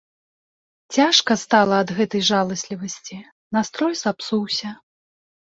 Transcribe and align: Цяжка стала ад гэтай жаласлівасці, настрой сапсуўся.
Цяжка 0.97 1.31
стала 1.41 1.75
ад 1.85 1.93
гэтай 1.99 2.23
жаласлівасці, 2.31 3.17
настрой 3.59 3.93
сапсуўся. 4.03 4.77